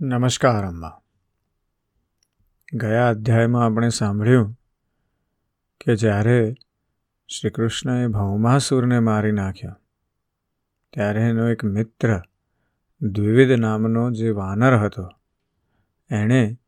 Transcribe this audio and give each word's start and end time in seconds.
નમસ્કાર, 0.00 0.66
અમ્મા. 0.66 1.00
ગયા 2.74 3.08
અધ્યાયમાં 3.08 3.64
આપણે 3.64 3.88
સાંભળ્યું 3.88 4.52
કે 5.80 5.96
જ્યારે 5.96 6.54
શ્રી 7.28 7.50
કૃષ્ણએ 7.50 8.06
ભૌમાસુરને 8.06 8.98
મારી 8.98 9.32
નાખ્યો, 9.32 9.74
ત્યારે 10.92 11.20
એનો 11.20 11.48
એક 11.48 11.64
મિત્ર 11.64 12.22
દ્વિવિધ 13.02 13.52
નામનો 13.60 14.10
જે 14.10 14.30
વાનર 14.30 14.78
હતો, 14.78 15.08
એણે 16.10 16.58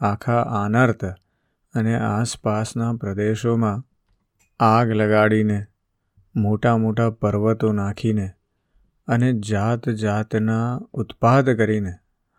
આખા 0.00 0.40
આનર્ત 0.40 1.04
અને 1.74 1.94
આસપાસના 1.96 2.92
પ્રદેશોમાં 2.92 3.86
આગ 4.60 4.88
લગાડીને 4.88 5.66
મોટા 6.36 6.76
મોટા 6.76 7.10
પર્વતો 7.10 7.72
નાખીને 7.72 8.30
અને 9.08 9.32
જાત 9.32 9.88
જાતના 9.88 10.80
ઉત્પાદ 10.92 11.50
કરીને 11.50 11.94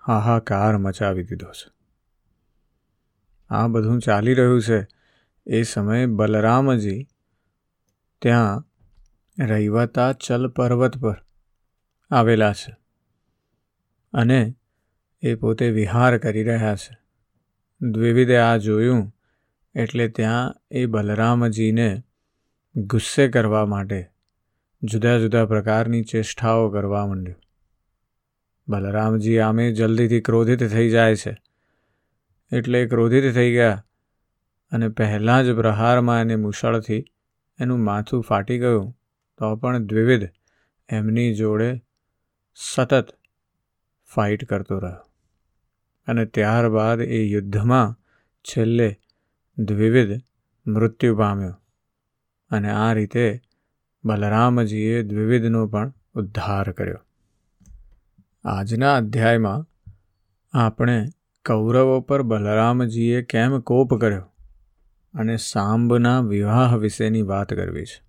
હાહાકાર 0.09 0.77
મચાવી 0.77 1.23
દીધો 1.23 1.51
છે. 1.51 1.71
આ 3.49 3.67
બધું 3.67 3.99
ચાલી 3.99 4.33
રહ્યું 4.33 4.61
છે. 4.61 4.87
એ 5.45 5.63
સમયે 5.63 6.05
બલરામજી 6.05 7.07
ત્યાં 8.21 8.65
રૈવતા 9.47 10.13
ચલ 10.13 10.47
પર્વત 10.47 10.97
પર 10.97 11.25
આવેલા 12.11 12.53
છે 12.53 12.77
અને 14.13 14.55
એ 15.21 15.35
પોતે 15.35 15.69
વિહાર 15.69 16.17
કરી 16.17 16.43
રહ્યા 16.43 16.75
છે. 16.75 16.97
દ્વિવિધે 17.81 18.37
આ 18.37 18.57
જોયું 18.57 19.15
એટલે 19.75 20.07
ત્યાં 20.07 20.55
એ 20.71 20.85
બલરામજીને 20.85 22.03
ગુસ્સે 22.75 23.27
કરવા 23.27 23.65
માટે 23.65 24.11
જુદા 24.83 25.17
જુદા 25.17 25.45
પ્રકારની 25.45 26.03
ચેષ્ટાઓ 26.03 26.69
કરવા 26.69 27.05
માંડ્યો. 27.05 27.35
બલરામજી 28.69 29.39
આમે 29.39 29.71
જલ્દીથી 29.71 30.21
ક્રોધિત 30.21 30.67
થઈ 30.67 30.89
જાય 30.89 31.15
છે. 31.15 31.37
એટલે 32.51 32.87
ક્રોધિત 32.87 33.33
થઈ 33.33 33.53
ગયા 33.53 33.85
અને 34.71 34.89
પહેલાં 34.89 35.43
જ 35.43 35.55
પ્રહારમાં 35.55 36.21
એને 36.21 36.35
મુશળથી 36.35 37.05
એનું 37.59 37.79
માથું 37.79 38.23
ફાટી 38.23 38.59
ગયું 38.59 38.97
તો 39.37 39.55
પણ 39.55 39.77
દ્વિવિધ 39.77 40.29
એમની 40.89 41.35
જોડે 41.35 41.81
સતત 42.55 43.07
ફાઇટ 44.15 44.45
કરતો 44.45 44.79
રહ્યો. 44.79 45.11
અને 46.07 46.25
ત્યારબાદ 46.25 47.01
એ 47.01 47.23
યુદ્ધમાં 47.23 47.95
છેલ્લે 48.41 48.95
દ્વિવિધ 49.57 50.21
મૃત્યુ 50.67 51.17
પામ્યો. 51.17 51.55
અને 52.49 52.71
આ 52.71 52.93
રીતે 52.93 53.41
બલરામજીએ 54.05 55.03
દ્વિવિધનો 55.03 55.67
પણ 55.67 55.93
ઉદ્ધાર 56.13 56.71
કર્યો. 56.71 57.05
આજના 58.51 58.95
અધ્યાયમાં 58.95 59.65
આપણે 60.57 61.07
કૌરવો 61.45 62.01
પર 62.01 62.21
બલરામજીએ 62.21 63.21
કેમ 63.21 63.59
કોપ 63.59 63.93
કર્યો 63.93 64.21
અને 65.13 65.37
સાંબના 65.37 66.19
વિવાહ 66.19 66.75
વિશેની 66.75 67.21
વાત 67.21 67.53
કરવી 67.53 67.85
છે. 67.85 68.03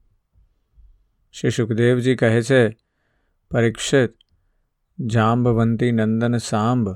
શ્રી 1.32 1.50
સુખદેવજી 1.50 2.16
કહે 2.16 2.42
છે, 2.42 2.76
પરીક્ષિત, 3.50 4.14
જાંબવંતી 5.00 5.92
નંદન 5.92 6.36
સાંબ 6.36 6.94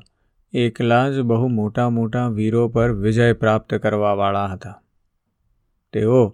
એકલા 0.53 1.11
જ 1.11 1.21
બહુ 1.21 1.49
મોટા 1.49 1.91
મોટા 1.91 2.29
વીરો 2.29 2.69
પર 2.69 2.93
વિજય 2.93 3.33
પ્રાપ્ત 3.33 3.75
કરવાવાળા 3.75 4.47
હતા. 4.47 4.83
તેઓ 5.93 6.29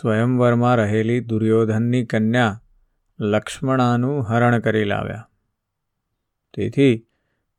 સ્વયંવરમાં 0.00 0.76
રહેલી 0.76 1.20
દુર્યોધનની 1.20 2.04
કન્યા 2.04 2.62
લક્ષ્મણાનું 3.20 4.28
હરણ 4.28 4.58
કરી 4.58 4.84
લાવ્યા. 4.84 5.28
તેથી 6.56 7.06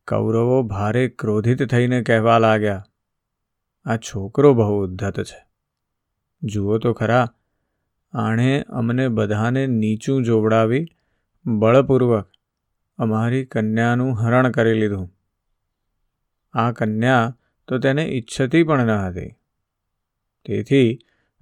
કૌરવો 0.08 0.64
ભારે 0.64 1.08
ક્રોધિત 1.08 1.64
થઈને 1.70 2.04
કહેવા 2.04 2.38
લાગ્યા, 2.38 2.86
આ 3.86 3.98
છોકરો 3.98 4.54
બહુ 4.54 4.84
ઉદ્ધત 4.84 5.24
છે. 5.24 5.48
જુઓ 6.44 6.78
તો 6.78 6.94
ખરા, 6.94 7.34
આણે 8.14 8.64
અમને 8.70 9.08
બધાને 9.08 9.68
નીચું 9.68 10.24
જોવડાવી 10.24 10.88
બળપૂર્વક 11.46 12.30
અમારી 12.98 13.46
કન્યાનું 13.46 14.16
હરણ 14.16 14.52
કરી 14.52 14.74
લીધું. 14.74 15.10
આ 16.54 16.72
કન્યા 16.72 17.38
તો 17.68 17.78
તેને 17.78 18.06
ઈચ્છતી 18.06 18.64
પણ 18.64 18.86
ન 18.86 18.90
હતી. 18.90 19.30
તેથી 20.46 21.00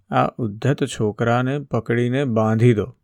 આ 0.09 0.25
ઉદ્ધત 0.27 0.83
છોકરાને 0.83 1.59
પકડીને 1.59 2.25
બાંધી 2.25 2.73
દો. 2.73 2.97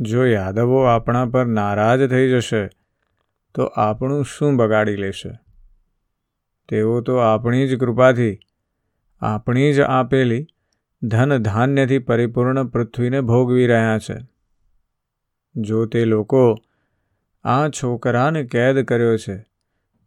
જો 0.00 0.26
યાદવો 0.26 0.82
આપણા 0.82 1.26
પર 1.26 1.46
નારાજ 1.46 2.10
થઈ 2.10 2.30
જશે 2.30 2.68
તો 3.54 3.64
આપણું 3.64 4.24
શું 4.24 4.56
બગાડી 4.56 4.96
લેશે? 4.96 5.40
તેઓ 6.68 7.00
તો 7.00 7.16
આપણી 7.16 7.68
જ 7.68 7.80
કૃપાથી, 7.80 8.38
આપણી 9.20 9.72
જ 9.72 9.80
આપેલી 9.80 10.46
ધન 11.02 11.38
ધાન્યથી 11.38 11.98
પરિપૂર્ણ 11.98 12.66
પૃથ્વીને 12.66 13.20
ભોગવી 13.20 13.66
રહ્યા 13.66 13.98
છે. 13.98 14.16
જો 15.56 15.86
તે 15.86 16.04
લોકો 16.04 16.56
આ 17.44 17.68
છોકરાને 17.68 18.44
કેદ 18.44 18.78
કર્યો 18.78 19.16
છે, 19.16 19.46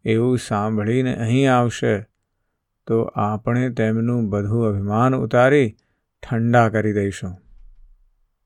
એવું 0.06 0.38
સાંભળીને 0.38 1.16
અહીં 1.16 1.54
આવશે, 1.54 2.02
તો 2.88 3.02
આપણે 3.02 3.70
તેમનું 3.70 4.30
બધું 4.30 4.66
અભિમાન 4.66 5.16
ઉતારી 5.16 5.76
ઠંડા 6.24 6.70
કરી 6.70 6.94
દઈશું. 6.94 7.38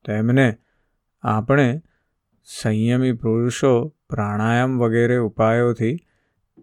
તેમને 0.06 0.58
આપણે 1.22 1.82
સંયમી 2.44 3.14
પુરુષો 3.14 3.96
પ્રાણાયામ 4.10 4.80
વગેરે 4.80 5.18
ઉપાયોથી 5.18 5.98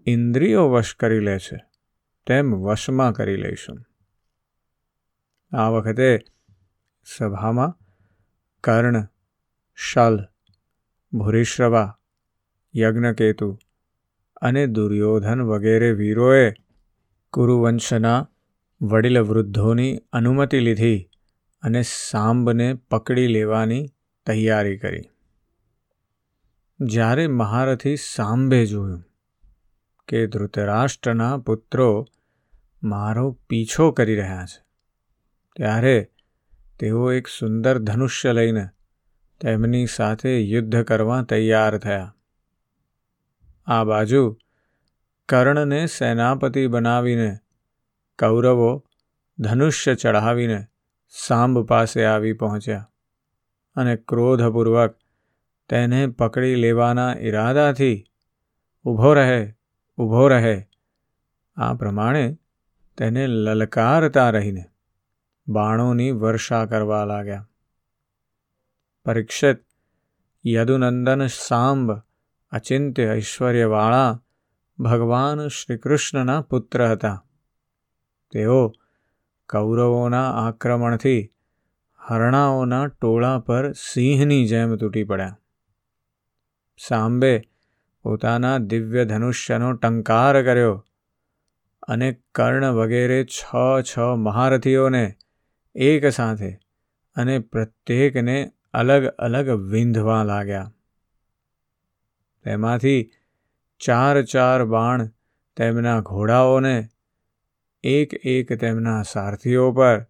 ઇન્દ્રિયો 0.06 0.70
વશ 0.70 0.94
કરી 0.94 1.20
લે 1.20 1.38
છે. 1.38 1.64
તેમ 2.26 2.54
વશમાં 2.54 3.12
કરી 3.12 3.36
લઈશું. 3.36 3.78
આ 5.52 5.68
વખતે 5.68 6.18
સભામાં 7.16 7.78
કર્ણ, 8.60 9.06
શલ, 9.74 10.28
ભૂરિશ્રવા, 11.12 11.98
યજ્ઞકેતુ 12.76 13.58
અને 14.42 14.66
દુર્યોધન 14.66 15.40
વગેરે 15.42 15.92
વીરોએ 15.92 16.52
કુરુવંશના 17.32 18.28
વડીલ 18.82 19.18
વૃદ્ધોની 19.18 20.00
અનુમતિ 20.12 20.60
લીધી 20.60 21.10
અને 21.62 21.82
સાંબને 21.82 22.74
પકડી 22.74 23.26
લેવાની 23.26 23.86
તૈયારી 24.26 24.78
કરી. 24.78 25.02
જ્યારે 26.80 27.26
મહારથી 27.26 27.96
સાંભે 27.96 28.66
જોયું 28.66 29.04
કે 30.08 30.26
ધૃતરાષ્ટ્રના 30.26 31.38
પુત્રો 31.38 32.06
મારો 32.82 33.30
પીછો 33.48 33.90
કરી 33.90 34.16
રહ્યા 34.16 34.44
છે, 34.44 34.60
ત્યારે 35.56 36.10
તેઓ 36.80 37.12
એક 37.12 37.28
સુંદર 37.28 37.78
ધનુષ્ય 37.78 38.32
લઈને 38.32 38.68
તેમની 39.40 39.86
સાથે 39.86 40.42
યુદ્ધ 40.42 40.82
કરવા 40.82 41.22
તૈયાર 41.22 41.78
થયા. 41.78 42.14
આ 43.66 43.84
બાજુ 43.84 44.38
કર્ણને 45.28 45.86
સેનાપતિ 45.86 46.66
બનાવીને 46.66 47.38
કૌરવો 48.18 48.86
ધનુષ્ય 49.38 49.94
ચઢાવીને 49.94 50.66
સાંબ 51.08 51.58
પાસે 51.58 52.04
આવી 52.04 52.32
પહોંચ્યા 52.32 52.90
અને 53.76 53.96
ક્રોધપૂર્વક 53.96 54.96
તેને 55.68 56.06
પકડી 56.06 56.54
લેવાના 56.54 57.14
ઈરાદાથી 57.14 58.04
ઊભો 58.84 59.14
રહે 59.14 59.54
ઊભો 59.98 60.28
રહે. 60.28 60.68
આ 61.56 61.74
પ્રમાણે 61.74 62.38
તેને 62.96 63.26
લલકારતા 63.26 64.30
રહીને 64.30 64.64
બાણોની 65.48 66.10
વર્ષા 66.10 66.66
કરવા 66.66 67.04
લાગ્યા. 67.04 67.48
પરીક્ષિત 69.04 69.58
યદુનંદન 70.46 71.26
સાંબ 71.26 71.92
અચિંત્ય 72.50 73.14
ઐશ્વર્યવાળા 73.16 74.22
ભગવાન 74.78 75.48
શ્રીકૃષ્ણના 75.48 76.40
પુત્ર 76.40 76.86
હતા. 76.86 77.24
તેઓ 78.30 78.72
કૌરવોના 79.48 80.30
આક્રમણથી 80.30 81.32
હરણાઓના 81.98 82.86
ટોળા 82.86 83.38
પર 83.38 83.72
સિંહની 83.72 84.46
જેમ 84.48 84.76
તૂટી 84.76 85.04
પડ્યા. 85.04 85.38
સાંબે 86.78 87.42
પોતાના 88.02 88.58
દિવ્ય 88.58 89.04
ધનુષ્યનો 89.04 89.72
ટંકાર 89.72 90.42
કર્યો 90.42 90.84
અને 91.82 92.12
કર્ણ 92.34 92.64
વગેરે 92.64 93.24
છ 93.24 93.54
છ 93.82 93.98
મહારથીઓને 93.98 95.14
એક 95.74 96.06
સાથે 96.06 96.58
અને 97.16 97.38
પ્રત્યેકને 97.38 98.52
અલગ 98.74 99.04
અલગ 99.04 99.48
વિંધવા 99.48 100.22
લાગ્યા. 100.22 100.72
તેમાંથી 102.44 103.10
ચાર 103.80 104.22
ચાર 104.22 104.64
બાણ 104.64 105.10
તેમના 105.56 106.00
ઘોડાઓને, 106.00 106.88
એક 107.82 108.14
એક 108.14 108.52
તેમના 108.52 109.02
સારથીઓ 109.02 109.72
પર 109.72 110.06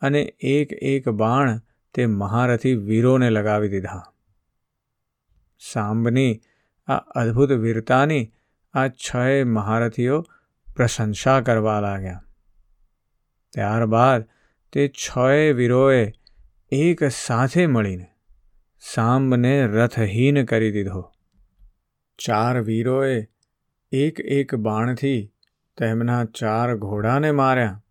અને 0.00 0.22
એક 0.40 0.72
એક 0.72 1.08
બાણ 1.08 1.60
તે 1.94 2.06
મહારથી 2.06 2.74
વીરોને 2.74 3.30
લગાવી 3.30 3.68
દીધા. 3.68 4.11
સાંબની 5.70 6.40
આ 6.86 6.96
અદ્ભુત 6.96 7.52
વીરતાની, 7.52 8.32
આ 8.74 8.88
છય 8.88 9.44
મહારથીઓ 9.44 10.22
પ્રશંસા 10.76 11.40
કરવા 11.40 11.80
લાગ્યા. 11.80 12.24
ત્યારબાદ 13.52 14.24
તે 14.72 14.88
છય 14.88 15.52
વીરોએ 15.52 16.12
એક 16.72 17.04
સાથે 17.04 17.66
મળીને 17.66 18.06
સાંબને 18.80 19.66
રથહીન 19.66 20.44
કરી 20.44 20.72
દીધો. 20.72 21.12
ચાર 22.18 22.60
વીરોએ 22.60 23.26
એક 23.92 24.20
એક 24.20 24.54
બાણથી 24.54 25.32
તેમના 25.78 26.24
ચાર 26.24 26.76
ઘોડાને 26.76 27.30
માર્યા. 27.30 27.84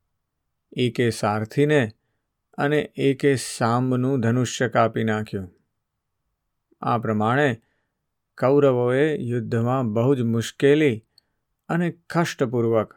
એકે 0.77 1.09
સારથીને 1.09 1.91
અને 2.57 2.79
એકે 2.95 3.35
સાંબનું 3.35 4.19
ધનુષ્ય 4.19 4.69
કાપી 4.69 5.03
નાખ્યું. 5.03 5.60
આ 6.81 6.97
પ્રમાણે 6.97 7.61
કૌરવોએ 8.37 9.17
યુદ્ધમાં 9.17 9.93
બહુ 9.93 10.15
જ 10.15 10.21
મુશ્કેલી 10.21 11.05
અને 11.69 11.91
કષ્ટપૂર્વક 11.91 12.95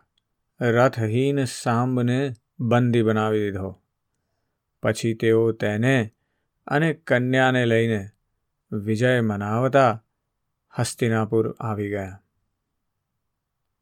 રથહીન 0.61 1.45
સાંબને 1.45 2.33
બંદી 2.61 3.03
બનાવી 3.03 3.41
દીધો. 3.41 3.83
પછી 4.83 5.15
તેઓ 5.15 5.53
તેને 5.53 6.15
અને 6.67 6.95
કન્યાને 6.95 7.67
લઈને 7.67 8.09
વિજય 8.73 9.21
મનાવતા 9.21 10.05
હસ્તિનાપુર 10.79 11.53
આવી 11.61 11.91
ગયા. 11.91 12.23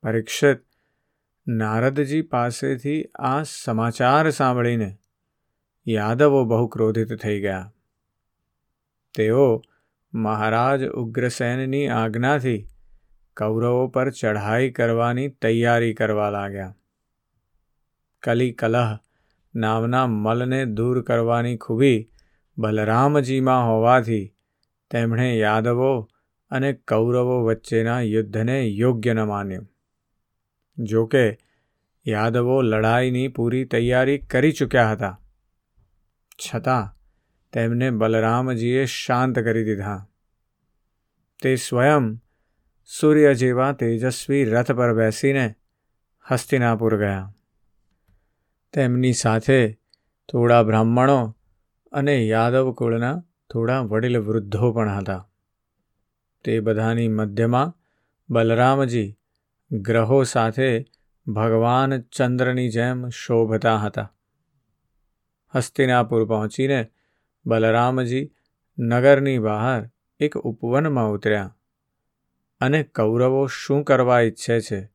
પરીક્ષિત 0.02 0.64
નારદજી 1.48 2.22
પાસેથી 2.22 3.04
આ 3.04 3.42
સમાચાર 3.42 4.30
સાંભળીને 4.30 4.98
યાદવો 5.88 6.44
બહુ 6.44 6.68
ક્રોધિત 6.68 7.14
થઈ 7.14 7.40
ગયા. 7.40 7.72
તેઓ 9.14 9.62
મહારાજ 10.14 10.84
ઉગ્રસેનની 10.84 11.88
આજ્ઞાથી 11.88 12.66
કૌરવો 13.36 13.88
પર 13.88 14.10
ચઢાઈ 14.10 14.70
કરવાની 14.70 15.28
તૈયારી 15.28 15.94
કરવા 15.94 16.30
લાગ્યા. 16.30 16.76
કલી 18.22 18.52
કલહ 18.52 18.98
નામના 19.54 20.06
મલને 20.06 20.64
દૂર 20.64 21.02
કરવાની 21.02 21.56
ખૂબી 21.56 22.10
બલરામજીમાં 22.58 23.66
હોવાથી 23.66 24.34
તેમણે 24.90 25.38
યાદવો 25.38 26.08
અને 26.50 26.72
કૌરવો 26.72 27.44
વચ્ચેના 27.44 28.00
યુદ્ધને 28.00 28.62
યોગ્ય 28.62 29.12
ન 29.12 29.20
માન્યું. 29.20 29.68
જોકે 30.78 31.38
યાદવો 32.08 32.62
લડાઈની 32.62 33.28
પૂરી 33.28 33.64
તૈયારી 33.64 34.18
કરી 34.18 34.52
ચૂક્યા 34.52 34.92
હતા. 34.92 35.20
છતાં 36.46 37.01
તેમને 37.52 37.90
બલરામજીએ 37.90 38.84
શાંત 38.84 39.38
કરી 39.38 39.64
દીધા. 39.64 40.08
તે 41.42 41.56
સ્વયં 41.56 42.16
સૂર્ય 42.84 43.34
જેવા 43.34 43.72
તેજસ્વી 43.72 44.44
રથ 44.44 44.72
પર 44.72 44.94
બેસીને 44.94 45.54
હસ્તિનાપુર 46.30 46.98
ગયા. 46.98 47.34
તેમની 48.72 49.12
સાથે 49.12 49.72
થોડા 50.32 50.62
બ્રાહ્મણો 50.62 51.36
અને 51.92 52.26
યાદવ 52.26 52.72
કુળના 52.72 53.24
થોડા 53.52 53.80
વડીલ 53.80 54.18
વૃદ્ધો 54.18 54.72
પણ 54.72 54.90
હતા. 54.90 55.28
તે 56.44 56.60
બધાની 56.60 57.08
મધ્યમાં 57.08 57.74
બલરામજી 58.30 59.18
ગ્રહો 59.72 60.22
સાથે 60.22 60.84
ભગવાન 61.26 62.00
ચંદ્રની 62.00 62.68
જેમ 62.68 63.08
શોભતા 63.08 63.76
હતા. 63.76 64.14
હસ્તિનાપુર 65.54 66.24
પહોંચીને 66.24 66.90
બલરામજી 67.46 68.30
નગરની 68.78 69.38
બહાર 69.38 69.90
એક 70.20 70.36
ઉપવનમાં 70.36 71.10
ઉતર્યા. 71.10 71.56
અને 72.60 72.82
કૌરવો 72.82 73.46
શું 73.46 73.84
કરવા 73.84 74.20
ઈચ્છે 74.20 74.60
છે? 74.60 74.90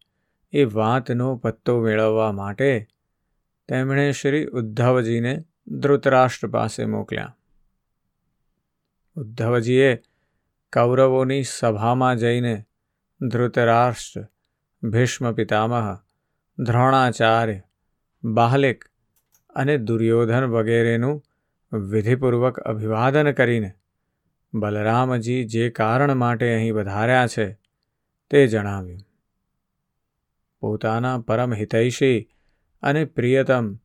એ 0.51 0.63
વાતનો 0.63 1.37
પત્તો 1.37 1.81
મેળવવા 1.81 2.31
માટે 2.31 2.87
તેમણે 3.67 4.11
શ્રી 4.11 4.45
ઉદ્ધવજીને 4.45 5.43
ધૃતરાષ્ટ્ર 5.67 6.47
પાસે 6.47 6.85
મોકલ્યા. 6.85 7.37
ઉદ્ધવજીએ 9.15 10.03
કૌરવોની 10.73 11.43
સભામાં 11.43 12.15
જઈને 12.15 12.63
ધૃતરાષ્ટ્ર, 13.31 14.27
ભીષ્મ 14.89 15.31
પિતામહ, 15.31 15.97
દ્રોણાચાર્ય, 16.59 17.61
બાહલિક 18.23 18.85
અને 19.55 19.77
દુર્યોધન 19.77 20.43
વગેરેનું 20.43 21.23
વિધિપૂર્વક 21.71 22.59
અભિવાદન 22.59 23.31
કરીને 23.31 23.73
બલરામજી 24.53 25.45
જે 25.45 25.69
કારણ 25.69 26.15
માટે 26.15 26.55
અહીં 26.55 26.75
વધાર્યા 26.75 27.27
છે 27.27 27.59
તે 28.29 28.47
જણાવ્યું. 28.47 28.99
પોતાના 30.59 31.17
પરમ 31.17 31.53
હિતૈષી 31.53 32.29
અને 32.81 33.05
પ્રિયતમ 33.05 33.77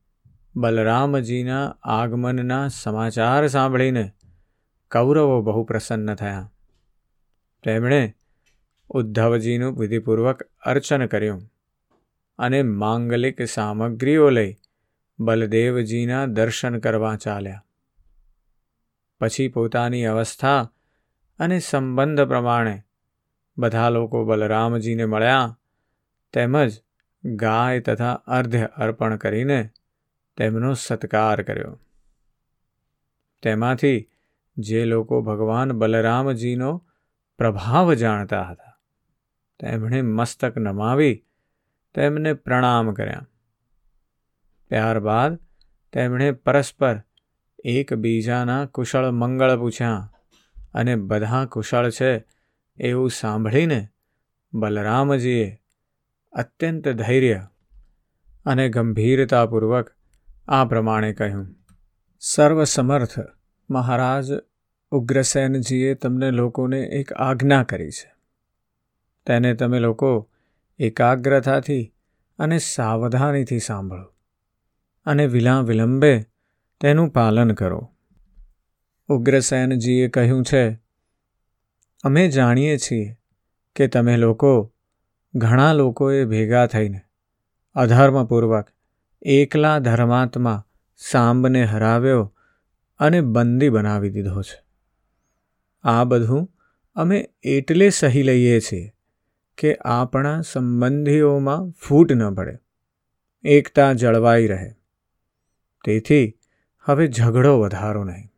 બલરામજીના 0.55 1.75
આગમનના 1.83 2.67
સમાચાર 2.67 3.47
સાંભળીને 3.47 4.11
કૌરવો 4.91 5.41
બહુ 5.41 5.63
પ્રસન્ન 5.63 6.15
થયા. 6.15 6.51
તેમણે 7.63 8.15
ઉદ્ધવજીનું 8.89 9.79
વિધિપૂર્વક 9.79 10.43
અર્ચન 10.43 11.05
કર્યું 11.05 11.41
અને 12.39 12.63
માંગલિક 12.63 13.41
સામગ્રીઓ 13.41 14.29
લઈ 14.29 14.55
બલદેવજીના 15.19 16.25
દર્શન 16.25 16.79
કરવા 16.79 17.15
ચાલ્યા. 17.15 17.65
પછી 19.23 19.47
પોતાની 19.47 20.05
અવસ્થા 20.05 20.71
અને 21.39 21.59
સંબંધ 21.59 22.21
પ્રમાણે 22.21 22.81
બધા 23.57 23.89
લોકો 23.89 24.25
બલરામજીને 24.25 25.05
મળ્યા 25.05 25.59
તેમજ 26.33 26.81
ગાય 27.25 27.79
તથા 27.79 28.13
અર્ધ્ય 28.13 28.65
અર્પણ 28.65 29.15
કરીને 29.17 29.69
તેમનો 30.37 30.73
સત્કાર 30.73 31.41
કર્યો. 31.41 31.79
તેમાંથી 33.43 34.09
જે 34.57 34.85
લોકો 34.85 35.21
ભગવાન 35.21 35.71
બલરામજીનો 35.71 36.85
પ્રભાવ 37.37 37.93
જાણતા 37.93 38.43
હતા, 38.43 38.79
તેમણે 39.59 40.01
મસ્તક 40.01 40.57
નમાવી 40.57 41.25
તેમને 41.95 42.33
પ્રણામ 42.33 42.93
કર્યા. 42.93 43.27
ત્યારબાદ 44.69 45.39
તેમણે 45.93 46.31
પરસ્પર 46.31 46.99
એકબીજાના 47.63 48.65
કુશળ 48.65 49.11
મંગળ 49.11 49.57
પૂછ્યા, 49.57 50.09
અને 50.73 50.95
બધા 50.95 51.45
કુશળ 51.45 51.89
છે 51.89 52.25
એવું 52.79 53.11
સાંભળીને 53.11 53.87
બલરામજીએ 54.53 55.59
અત્યંત 56.33 56.87
ધૈર્ય 56.87 57.47
અને 58.45 58.69
ગંભીરતાપૂર્વક 58.69 59.91
આ 60.47 60.65
પ્રમાણે 60.65 61.13
કહ્યું, 61.13 61.55
સર્વસમર્થ 62.19 63.19
મહારાજ 63.69 64.25
ઉગ્રસેનજીએ 64.91 65.93
તમને 65.93 66.31
લોકોને 66.31 66.79
એક 66.79 67.13
આજ્ઞા 67.13 67.63
કરી 67.63 67.91
છે. 67.91 68.13
તેને 69.25 69.53
તમે 69.53 69.79
લોકો 69.79 70.29
એકાગ્રતાથી 70.79 71.93
અને 72.39 72.57
સાવધાનીથી 72.57 73.59
સાંભળો 73.59 74.05
અને 75.05 75.25
વિલા 75.25 75.61
વિલંબે 75.61 76.23
તેનું 76.83 77.09
પાલન 77.09 77.51
કરો. 77.51 77.89
ઉગ્રસેનજીએ 79.07 80.07
કહ્યું 80.07 80.43
છે, 80.43 80.79
અમે 82.03 82.27
જાણીએ 82.27 82.77
છીએ 82.77 83.17
કે 83.75 83.87
તમે 83.87 84.17
લોકો 84.17 84.73
ઘણા 85.35 85.73
લોકોએ 85.73 86.25
ભેગા 86.25 86.65
થઈને 86.65 87.01
અધર્મપૂર્વક 87.73 88.69
એકલા 89.21 89.79
ધર્માત્મા 89.79 90.65
સાંબને 90.97 91.63
હરાવ્યો 91.63 92.35
અને 92.99 93.21
બંદી 93.21 93.69
બનાવી 93.69 94.09
દીધો 94.09 94.41
છે. 94.41 94.63
આ 95.83 96.03
બધું 96.03 96.53
અમે 96.95 97.29
એટલે 97.43 97.89
સહી 97.89 98.23
લઈએ 98.23 98.59
છીએ 98.59 98.93
કે 99.57 99.77
આપણા 99.81 100.41
સંબંધીઓમાં 100.41 101.69
ફૂટ 101.69 102.11
ન 102.11 102.33
પડે. 102.33 102.59
એકતા 103.43 103.93
જળવાઈ 103.93 104.47
રહે. 104.47 104.71
તેથી 105.85 106.39
હવે 106.85 107.07
ઝઘડો 107.07 107.59
વધારો 107.59 108.03
નહીં. 108.03 108.29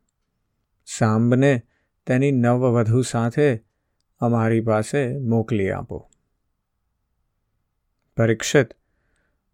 સાંબને 0.86 1.62
તેની 2.08 2.32
નવવધુ 2.32 3.02
સાથે 3.02 3.64
અમારી 4.20 4.62
પાસે 4.62 5.18
મોકલી 5.18 5.72
આપો. 5.72 6.12
પરીક્ષિત, 8.18 8.68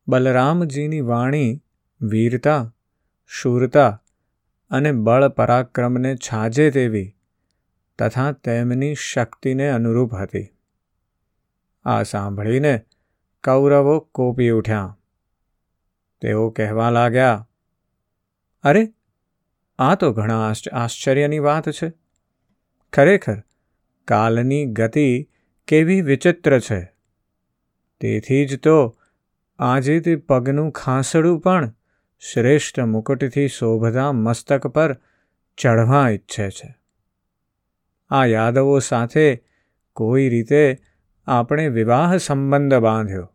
બલરામજીની 0.07 1.01
વાણી 1.01 1.63
વીરતા, 2.01 2.73
શૂરતા 3.27 4.03
અને 4.69 4.91
બળ 4.91 5.27
પરાક્રમને 5.27 6.15
છાજે 6.15 6.71
તેવી 6.71 7.15
તથા 7.99 8.31
તેમની 8.31 8.95
શક્તિને 8.95 9.69
અનુરૂપ 9.69 10.15
હતી. 10.15 10.49
આ 11.83 12.03
સાંભળીને 12.03 12.85
કૌરવો 13.43 13.99
કોપી 13.99 14.49
ઉઠ્યા. 14.49 14.97
તેઓ 16.21 16.49
કહેવા 16.49 16.89
લાગ્યા 16.89 17.47
અરે, 18.63 18.93
આ 19.79 19.95
તો 19.95 20.13
ઘણા 20.13 20.53
આશ્ચર્યની 20.73 21.39
વાત 21.39 21.69
છે. 21.69 21.93
ખરેખર, 22.93 23.37
કાલની 24.05 24.65
ગતિ 24.65 25.29
કેવી 25.67 26.01
વિચિત્ર 26.01 26.59
છે. 26.59 26.93
તેથી 27.99 28.45
જ 28.45 28.59
તો 28.59 28.97
આજે 29.59 29.99
તે 29.99 30.15
પગનું 30.15 30.71
ખાંસડું 30.71 31.39
પણ 31.39 31.73
શ્રેષ્ઠ 32.19 32.79
મુકુટથી 32.79 33.47
શોભતા 33.47 34.11
મસ્તક 34.11 34.67
પર 34.67 34.97
ચઢવા 35.57 36.09
ઈચ્છે 36.09 36.49
છે. 36.49 36.75
આ 38.09 38.25
યાદવો 38.25 38.79
સાથે 38.79 39.43
કોઈ 39.93 40.29
રીતે 40.29 40.77
આપણે 41.27 41.67
વિવાહ 41.67 42.17
સંબંધ 42.17 42.73
બાંધ્યો. 42.73 43.33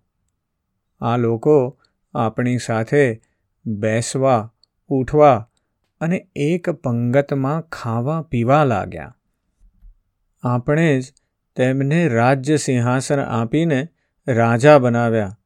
આ 1.00 1.16
લોકો 1.16 1.80
આપણી 2.14 2.58
સાથે 2.58 3.22
બેસવા 3.66 4.52
ઉઠવા 4.88 5.50
અને 6.00 6.28
એક 6.36 6.70
પંગતમાં 6.70 7.62
ખાવા 7.62 8.22
પીવા 8.22 8.64
લાગ્યા. 8.64 9.16
આપણે 10.42 11.00
જ 11.00 11.12
તેમને 11.56 12.08
રાજ્ય 12.08 12.56
સિંહાસન 12.56 13.20
આપીને 13.20 13.88
રાજા 14.28 14.78
બનાવ્યા 14.78 15.38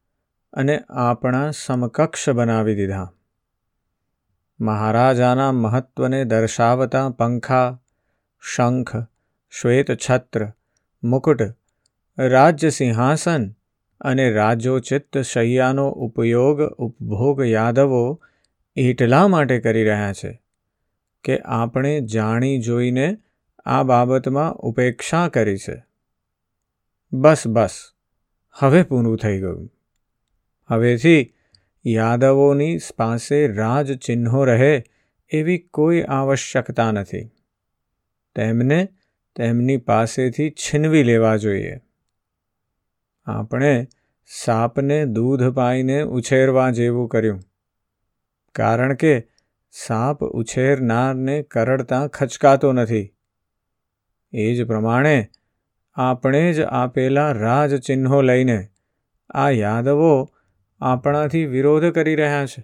અને 0.53 0.83
આપણા 0.89 1.51
સમકક્ષ 1.51 2.29
બનાવી 2.29 2.75
દીધા. 2.75 3.13
મહારાજાના 4.59 5.51
મહત્વને 5.51 6.25
દર્શાવતા 6.25 7.09
પંખા, 7.09 7.79
શંખ, 8.55 8.95
શ્વેતછત્ર, 9.61 10.51
મુકુટ, 11.03 11.41
રાજ્ય 12.17 12.69
સિંહાસન 12.69 13.51
અને 14.01 14.31
રાજોચિત 14.31 15.17
શૈયાનો 15.17 15.89
ઉપયોગ 15.89 16.61
ઉપભોગ 16.61 17.41
યાદવો 17.41 18.21
એટલા 18.75 19.27
માટે 19.27 19.59
કરી 19.59 19.83
રહ્યા 19.83 20.13
છે 20.13 20.43
કે 21.23 21.39
આપણે 21.39 22.01
જાણી 22.01 22.59
જોઈને 22.59 23.17
આ 23.65 23.83
બાબતમાં 23.83 24.53
ઉપેક્ષા 24.53 25.27
કરી 25.27 25.57
છે. 25.57 25.83
બસ 27.13 27.47
બસ, 27.47 27.91
હવે 28.53 28.83
પૂરું 28.83 29.17
થઈ 29.17 29.39
ગયું. 29.39 29.69
હવેથી 30.67 31.33
યાદવોની 31.85 32.77
પાસે 32.97 33.47
રાજ 33.47 33.97
ચિહ્નો 33.97 34.45
રહે 34.45 34.83
એવી 35.29 35.57
કોઈ 35.57 36.01
આવશ્યકતા 36.01 36.91
નથી. 36.91 37.29
તેમને 38.35 38.87
તેમની 39.35 39.77
પાસેથી 39.77 40.49
છીનવી 40.49 41.03
લેવા 41.03 41.35
જોઈએ. 41.35 41.77
આપણે 43.25 43.87
સાપને 44.25 45.05
દૂધ 45.05 45.43
પાઈને 45.43 46.01
ઉછેરવા 46.01 46.69
જેવું 46.69 47.07
કર્યું. 47.07 47.43
કારણ 48.55 48.93
કે 48.93 49.27
સાપ 49.71 50.23
ઉછેરનારને 50.23 51.43
કરડતા 51.43 52.07
ખચકાતો 52.07 52.71
નથી. 52.71 53.13
એ 54.33 54.55
જ 54.55 54.67
પ્રમાણે 54.67 55.29
આપણે 55.93 56.53
જ 56.53 56.61
આપેલા 56.61 57.31
રાજચિહ્નો 57.31 58.21
લઈને 58.21 58.67
આ 59.29 59.49
યાદવો 59.49 60.29
આપણાથી 60.79 61.45
વિરોધ 61.45 61.85
કરી 61.85 62.15
રહ્યા 62.15 62.45
છે. 62.45 62.63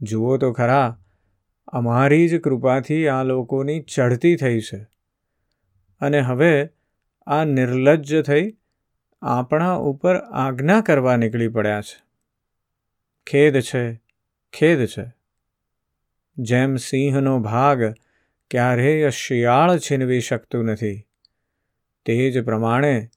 જુઓ 0.00 0.38
તો 0.38 0.52
ખરા, 0.52 0.98
અમારી 1.66 2.28
જ 2.28 2.40
કૃપાથી 2.40 3.08
આ 3.08 3.22
લોકોની 3.22 3.80
ચઢતી 3.80 4.36
થઈ 4.36 4.60
છે. 4.60 4.86
અને 6.00 6.20
હવે 6.20 6.70
આ 7.26 7.44
નિર્લજ્જ 7.44 8.22
થઈ 8.22 8.56
આપણા 9.22 9.72
ઉપર 9.72 10.16
આજ્ઞા 10.16 10.80
કરવા 10.80 11.16
નીકળી 11.16 11.48
પડ્યા 11.48 11.80
છે. 11.80 12.02
ખેદ 13.26 13.60
છે 13.60 14.01
ખેદ 14.52 14.86
છે. 14.86 15.04
જેમ 16.36 16.76
સિંહનો 16.76 17.38
ભાગ 17.38 17.94
ક્યારેય 18.50 19.10
શિયાળ 19.10 19.78
છીનવી 19.78 20.20
શકતું 20.20 20.64
નથી, 20.64 21.06
તે 22.04 22.30
જ 22.30 22.44
પ્રમાણે 22.44 23.10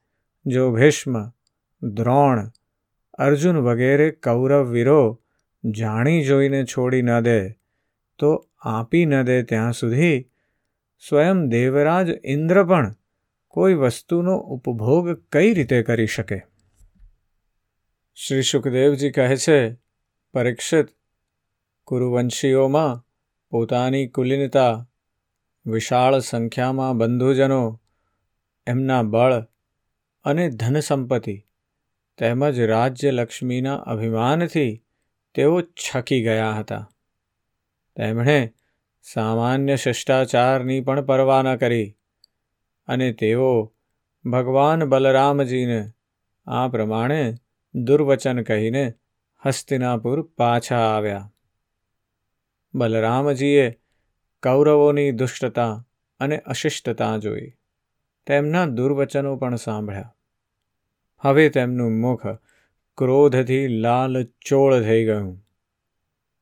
જો 0.46 0.72
ભીષ્મ, 0.72 1.32
દ્રોણ, 1.82 2.52
અર્જુન 3.14 3.58
વગેરે 3.58 4.12
કૌરવ 4.12 4.70
વીરો 4.70 5.22
જાણી 5.64 6.24
જોઈને 6.24 6.66
છોડી 6.66 7.02
ન 7.02 7.20
દે, 7.20 7.50
તો 8.20 8.50
આપી 8.60 9.06
ન 9.06 9.22
દે 9.24 9.44
ત્યાં 9.44 9.74
સુધી 9.74 10.30
સ્વયં 11.00 11.50
દેવરાજ 11.50 12.10
ઇન્દ્ર 12.24 12.64
પણ 12.64 12.96
કોઈ 13.48 13.74
વસ્તુનો 13.74 14.36
ઉપભોગ 14.38 15.14
કઈ 15.32 15.54
રીતે 15.54 15.84
કરી 15.84 16.08
શકે? 16.08 16.42
શ્રી 18.16 18.42
સુખદેવજી 18.42 19.12
કહે 19.12 19.36
છે, 19.36 19.76
પરીક્ષિત 20.34 20.88
કુરુવંશીઓમાં 21.88 23.06
પોતાની 23.50 24.08
કુલીનતા, 24.08 24.86
વિશાળ 25.66 26.20
સંખ્યામાં 26.20 26.98
બંધુજનો, 26.98 27.82
એમના 28.68 29.04
બળ 29.04 29.44
અને 30.24 30.50
ધન 30.50 30.80
સંપત્તિ 30.80 31.46
તેમજ 32.18 32.60
રાજ્યલક્ષ્મીના 32.60 33.76
અભિમાનથી 33.76 34.84
તેઓ 35.36 35.62
છકી 35.62 36.24
ગયા 36.24 36.52
હતા. 36.52 36.92
તેમણે 37.96 38.54
સામાન્ય 39.02 39.76
શિષ્ટાચારની 39.76 40.82
પણ 40.82 41.02
પરવા 41.02 41.42
ન 41.42 41.56
કરી 41.56 41.98
અને 42.88 43.12
તેઓ 43.12 43.74
ભગવાન 44.26 44.86
બલરામજીને 44.86 45.92
આ 46.48 46.68
પ્રમાણે 46.68 47.36
દુર્વચન 47.76 48.44
કહીને 48.44 48.94
હસ્તિનાપુર 49.46 50.22
પાછા 50.22 50.84
આવ્યા. 50.96 51.32
બલરામજીએ 52.76 53.68
કૌરવોની 54.44 55.12
દુષ્ટતા 55.12 55.88
અને 56.20 56.38
અશિષ્ટતા 56.38 57.18
જોઈ. 57.18 57.54
તેમના 58.28 58.66
દુર્વચનો 58.66 59.36
પણ 59.36 59.56
સાંભળ્યા. 59.56 60.16
હવે 61.20 61.50
તેમનું 61.50 62.00
મુખ 62.02 62.26
ક્રોધથી 62.98 63.68
લાલ 63.68 64.24
ચોળ 64.24 64.84
થઈ 64.84 65.06
ગયું. 65.06 65.48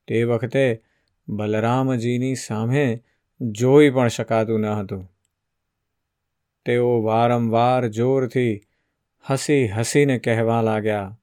તે 0.08 0.24
વખતે 0.24 0.84
બલરામજીની 1.28 2.36
સામે 2.36 3.04
જોઈ 3.42 3.90
પણ 3.90 4.08
શકાતું 4.08 4.60
ન 4.60 4.66
હતું. 4.66 5.10
તેઓ 6.66 7.02
વારંવાર 7.04 7.88
જોરથી 7.88 8.62
હસી 9.30 9.68
હસીને 9.68 10.20
કહેવા 10.20 10.62
લાગ્યા, 10.62 11.20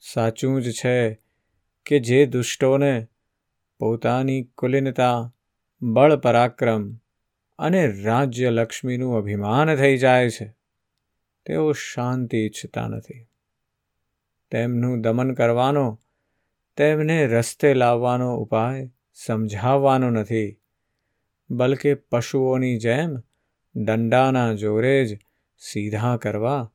સાચું 0.00 0.62
જ 0.62 0.70
છે 0.70 1.18
કે 1.86 1.98
જે 1.98 2.26
દુષ્ટોને 2.26 3.06
પોતાની 3.84 4.42
કુલીનતા, 4.42 5.34
બળ 5.82 6.16
પરાક્રમ 6.16 6.96
અને 7.58 7.86
રાજ્ય 7.86 8.50
લક્ષ્મીનું 8.50 9.16
અભિમાન 9.16 9.76
થઈ 9.76 9.98
જાય 9.98 10.30
છે. 10.30 10.54
તેઓ 11.46 11.72
શાંતિ 11.72 12.38
ઈચ્છતા 12.38 12.88
નથી. 12.88 13.26
તેમનું 14.50 15.00
દમન 15.00 15.34
કરવાનો, 15.34 16.00
તેમને 16.76 17.26
રસ્તે 17.26 17.74
લાવવાનો 17.74 18.36
ઉપાય 18.36 18.90
સમજાવવાનો 19.14 20.10
નથી, 20.10 20.60
બલકે 21.50 21.94
પશુઓની 21.94 22.78
જેમ 22.78 23.16
દંડાના 23.74 24.54
જોરે 24.54 25.06
જ 25.06 25.18
સીધા 25.58 26.16
કરવા 26.16 26.72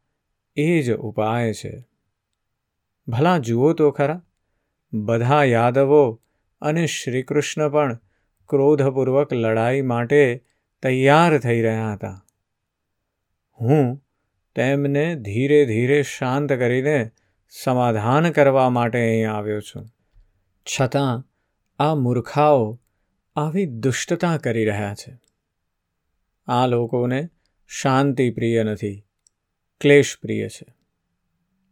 એ 0.55 0.81
જ 0.81 0.93
ઉપાય 0.95 1.53
છે. 1.53 1.85
ભલા 3.07 3.37
જુઓ 3.37 3.73
તો 3.73 3.91
ખરા, 3.91 4.21
બધા 4.93 5.43
યાદવો 5.43 6.21
અને 6.61 6.85
શ્રીકૃષ્ણ 6.85 7.69
પણ 7.69 7.99
ક્રોધપૂર્વક 8.49 9.33
લડાઈ 9.33 9.81
માટે 9.81 10.43
તૈયાર 10.81 11.39
થઈ 11.39 11.61
રહ્યા 11.61 11.93
હતા. 11.93 12.25
હું 13.61 14.05
તેમને 14.55 15.15
ધીરે 15.15 15.65
ધીરે 15.65 16.03
શાંત 16.03 16.53
કરીને 16.53 17.11
સમાધાન 17.49 18.31
કરવા 18.31 18.69
માટે 18.69 18.99
અહીં 18.99 19.31
આવ્યો 19.31 19.59
છું. 19.59 19.89
છતાં 20.65 21.27
આ 21.79 21.95
મૂર્ખાઓ 21.95 22.79
આવી 23.35 23.65
દુષ્ટતા 23.65 24.37
કરી 24.37 24.65
રહ્યા 24.65 24.93
છે. 24.93 25.19
આ 26.47 26.67
લોકોને 26.67 27.29
શાંતિ 27.67 28.29
પ્રિય 28.29 28.63
નથી 28.63 29.05
ક્લેશ 29.81 30.17
પ્રિય 30.21 30.47
છે. 30.47 30.75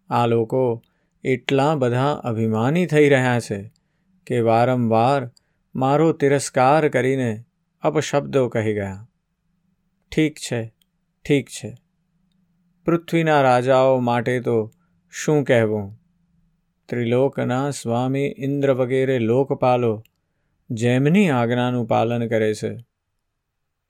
આ 0.10 0.26
લોકો 0.26 0.84
એટલા 1.24 1.76
બધા 1.76 2.14
અભિમાની 2.14 2.86
થઈ 2.86 3.10
રહ્યા 3.10 3.40
છે 3.40 3.77
કે 4.28 4.40
વારંવાર 4.40 5.32
મારો 5.76 6.12
તિરસ્કાર 6.12 6.90
કરીને 6.90 7.46
અપશબ્દો 7.82 8.50
કહી 8.50 8.74
ગયા. 8.74 9.08
ઠીક 10.16 10.36
છે 10.38 10.74
ઠીક 11.26 11.50
છે. 11.50 11.76
પૃથ્વીના 12.86 13.42
રાજાઓ 13.42 14.00
માટે 14.00 14.40
તો 14.40 14.72
શું 15.10 15.44
કહેવું? 15.44 16.00
ત્રિલોકના 16.90 17.70
સ્વામી 17.70 18.36
ઇન્દ્ર 18.38 18.74
વગેરે 18.74 19.20
લોકપાલો 19.20 20.04
જેમની 20.70 21.30
આજ્ઞાનું 21.30 21.88
પાલન 21.88 22.28
કરે 22.28 22.54
છે, 22.54 22.78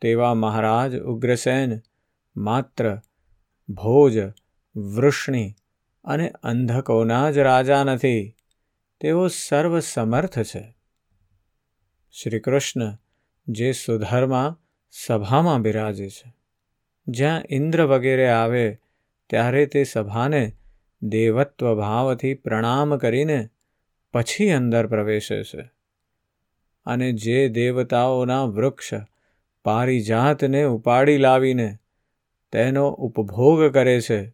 તેવા 0.02 0.34
મહારાજ 0.34 1.00
ઉગ્રસેન 1.00 1.80
માત્ર 2.36 3.00
ભોજ, 3.70 4.18
વૃષ્ણિ 4.76 5.56
અને 6.04 6.30
અંધકોના 6.30 7.32
જ 7.32 7.38
રાજા 7.38 7.84
નથી. 7.84 8.37
તેઓ 9.00 9.28
સર્વસમર્થ 9.28 10.40
છે. 10.40 10.76
શ્રી 12.12 12.40
કૃષ્ણ 12.40 12.98
જે 13.48 13.72
સુધર્મા 13.72 14.58
સભામાં 14.92 15.62
બિરાજે 15.62 16.10
છે. 16.10 16.34
જ્યાં 17.08 17.44
ઇન્દ્ર 17.50 17.86
વગેરે 17.86 18.30
આવે, 18.30 18.80
ત્યારે 19.30 19.66
તે 19.66 19.84
સભાને 19.84 20.52
દેવત્વ 21.02 21.76
ભાવથી 21.76 22.34
પ્રણામ 22.34 22.98
કરીને 22.98 23.50
પછી 24.14 24.50
અંદર 24.50 24.88
પ્રવેશે 24.88 25.44
છે. 25.44 25.70
અને 26.86 27.12
જે 27.12 27.50
દેવતાઓના 27.50 28.44
વૃક્ષ 28.44 28.90
પારિજાતને 29.64 30.64
ઉપાડી 30.64 31.18
લાવીને 31.18 31.78
તેનો 32.52 32.90
ઉપભોગ 32.90 33.74
કરે 33.74 34.02
છે, 34.02 34.34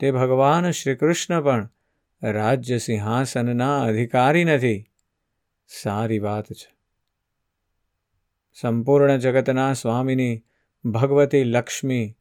તે 0.00 0.10
ભગવાન 0.10 0.70
શ્રી 0.70 0.96
કૃષ્ણ 0.96 1.42
પણ 1.42 1.68
રાજ્ય 2.22 2.78
સિંહાસનના 2.78 3.82
અધિકારી 3.82 4.44
નથી. 4.44 4.84
સારી 5.68 6.18
વાત 6.18 6.52
છે. 6.52 6.76
સંપૂર્ણ 8.60 9.16
જગતના 9.16 9.72
સ્વામીની 9.72 10.44
ભગવતી 10.84 11.44
લક્ષ્મી 11.44 12.16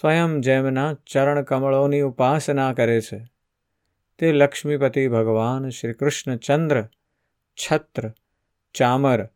સ્વયં 0.00 0.40
જેમના 0.40 0.94
ચરણ 0.94 1.42
કમળોની 1.42 2.00
ઉપાસના 2.00 2.72
કરે 2.72 3.00
છે. 3.00 3.24
તે 4.18 4.32
લક્ષ્મીપતિ 4.32 5.08
ભગવાન 5.08 5.68
શ્રી 5.68 5.92
કૃષ્ણચંદ્ર 5.92 6.88
છત્ર, 7.54 8.12
ચામર 8.74 9.28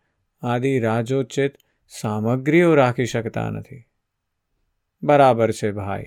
આદિ 0.42 0.78
રાજોચિત 0.78 1.54
સામગ્રીઓ 1.88 2.74
રાખી 2.74 3.06
શકતા 3.06 3.50
નથી. 3.50 3.84
બરાબર 5.02 5.52
છે 5.52 5.72
ભાઈ. 5.72 6.04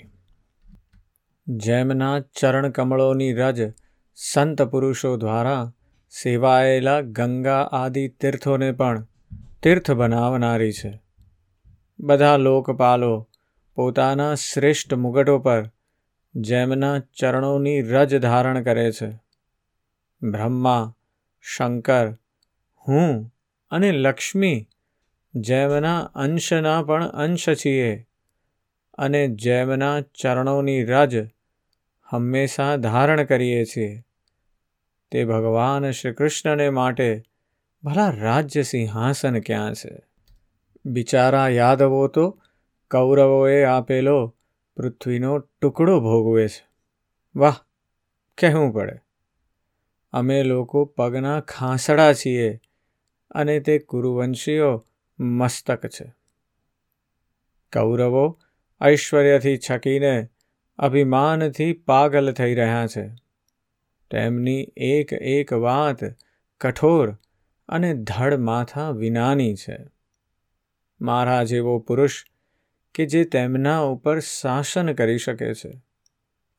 જેમના 1.50 2.20
ચરણકમળોની 2.20 3.34
રજ 3.34 3.74
સંત 4.16 4.62
પુરુષો 4.62 5.18
દ્વારા 5.18 5.74
સેવાયેલા 6.10 7.02
ગંગા 7.02 7.62
આદિ 7.62 8.08
તીર્થોને 8.08 8.72
પણ 8.72 9.08
તીર્થ 9.64 9.92
બનાવનારી 9.92 10.72
છે. 10.72 11.02
બધા 12.00 12.38
લોકપાલો 12.38 13.30
પોતાના 13.76 14.36
શ્રેષ્ઠ 14.36 14.94
મુગટો 14.94 15.40
પર 15.40 15.72
જેમના 16.36 17.00
ચરણોની 17.00 17.82
રજ 17.82 18.18
ધારણ 18.18 18.64
કરે 18.64 18.92
છે. 18.92 19.20
બ્રહ્મા, 20.22 20.96
શંકર, 21.42 22.12
હું 22.88 23.34
અને 23.72 23.92
લક્ષ્મી 23.92 24.70
જેમના 25.36 26.00
અંશના 26.00 26.84
પણ 26.84 27.08
અંશ 27.08 27.50
છીએ 27.50 28.06
અને 28.94 29.28
જેમના 29.28 30.02
ચરણોની 30.02 30.84
રજ 30.84 31.30
હંમેશા 32.12 32.76
ધારણ 32.76 33.24
કરીએ 33.24 33.66
છીએ. 33.66 34.04
તે 35.12 35.26
ભગવાન 35.26 35.92
શ્રી 35.92 36.14
કૃષ્ણને 36.14 36.70
માટે 36.70 37.24
ભલા 37.84 38.10
રાજ્ય 38.10 38.64
સિંહાસન 38.64 39.40
ક્યાં 39.40 39.74
છે? 39.74 40.02
બિચારા 40.86 41.48
યાદવો 41.48 42.08
તો 42.08 42.42
કૌરવોએ 42.92 43.64
આપેલો 43.64 44.36
પૃથ્વીનો 44.78 45.38
ટુકડો 45.38 46.00
ભોગવે 46.00 46.48
છે. 46.48 46.68
વાહ, 47.36 47.56
કહેવું 48.38 48.74
પડે. 48.74 49.00
અમે 50.12 50.44
લોકો 50.44 50.86
પગના 50.86 51.40
ખાંસડા 51.40 52.14
છીએ 52.14 52.60
અને 53.32 53.60
તે 53.60 53.80
કુરુવંશીઓ 53.80 54.86
મસ્તક 55.20 55.88
છે. 55.88 56.06
કૌરવો 57.74 58.40
ઐશ્વર્યથી 58.86 59.58
છકીને 59.58 60.28
અભિમાનથી 60.80 61.74
પાગલ 61.74 62.32
થઈ 62.32 62.56
રહ્યા 62.56 62.88
છે. 62.88 63.08
તેમની 64.12 64.68
એક 64.78 65.14
એક 65.14 65.54
વાત 65.54 66.00
કઠોર 66.62 67.18
અને 67.70 67.94
ધડ 67.94 68.34
માથા 68.34 68.90
વિનાની 68.90 69.56
છે. 69.56 69.78
મારા 71.02 71.44
જેવો 71.44 71.80
પુરુષ 71.80 72.26
કે 72.96 73.06
જે 73.06 73.24
તેમના 73.24 73.80
ઉપર 73.80 74.20
શાસન 74.20 74.94
કરી 74.94 75.18
શકે 75.18 75.54
છે, 75.54 75.82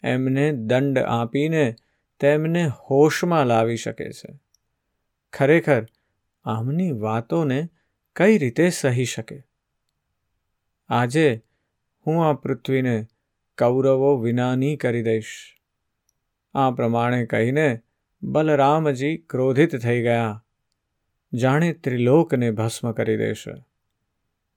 એમને 0.03 0.53
દંડ 0.53 0.99
આપીને 0.99 1.75
તેમને 2.21 2.67
હોશમાં 2.67 3.47
લાવી 3.47 3.77
શકે 3.77 4.11
છે. 4.11 4.41
ખરેખર 5.33 5.87
આમની 6.45 6.91
વાતોને 6.91 7.69
કઈ 8.17 8.39
રીતે 8.39 8.71
સહી 8.71 9.05
શકે? 9.05 9.43
આજે 10.89 11.43
હું 12.07 12.29
આ 12.29 12.33
પૃથ્વીને 12.33 13.07
કૌરવો 13.59 14.17
વિનાની 14.17 14.77
કરી 14.77 15.03
દઈશ. 15.03 15.57
આ 16.55 16.71
પ્રમાણે 16.71 17.27
કહીને 17.27 17.81
બલરામજી 18.23 19.17
ક્રોધિત 19.17 19.77
થઈ 19.77 20.03
ગયા. 20.03 20.45
જાણે 21.35 21.73
ત્રિલોકને 21.73 22.51
ભસ્મ 22.51 22.93
કરી 22.93 23.17
દેશે. 23.17 23.65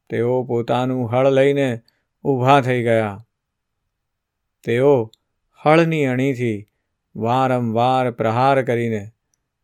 તેઓ 0.09 0.43
પોતાનું 0.43 1.11
હળ 1.11 1.29
લઈને 1.29 1.81
ઊભા 2.23 2.61
થઈ 2.61 2.83
ગયા. 2.83 3.25
તેઓ 4.63 5.11
હળની 5.63 6.05
અણીથી 6.05 6.65
વારંવાર 7.15 8.11
પ્રહાર 8.11 8.63
કરીને 8.63 9.09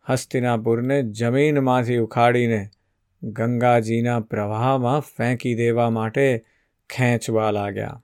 હસ્તિનાપુરને 0.10 1.04
જમીનમાંથી 1.04 1.98
ઉખાડીને 1.98 2.70
ગંગાજીના 3.24 4.20
પ્રવાહમાં 4.20 5.00
ફેંકી 5.00 5.56
દેવા 5.56 5.89
માટે 5.89 6.46
ખેંચવા 6.89 7.52
લાગ્યા. 7.52 8.04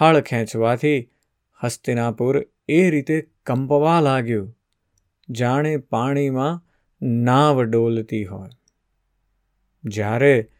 હળ 0.00 0.20
ખેંચવાથી 0.20 1.10
હસ્તિનાપુર 1.64 2.46
એ 2.68 2.90
રીતે 2.90 3.30
કંપવા 3.46 4.00
લાગ્યું. 4.00 4.58
જાણે 5.30 5.76
પાણીમાં 5.76 6.64
નાવ 7.02 7.62
ડોલતી 7.62 8.24
હોય. 8.24 8.50
જ્યારે 9.84 10.50